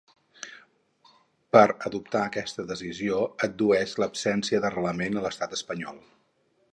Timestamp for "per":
1.55-1.65